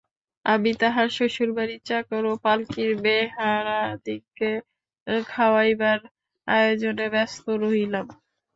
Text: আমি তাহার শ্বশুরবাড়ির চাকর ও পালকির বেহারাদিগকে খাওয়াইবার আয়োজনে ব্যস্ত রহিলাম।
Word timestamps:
আমি 0.45 0.71
তাহার 0.81 1.07
শ্বশুরবাড়ির 1.11 1.81
চাকর 1.85 2.23
ও 2.25 2.43
পালকির 2.45 2.91
বেহারাদিগকে 3.03 4.51
খাওয়াইবার 5.27 5.99
আয়োজনে 6.47 7.05
ব্যস্ত 7.13 7.45
রহিলাম। 7.63 8.05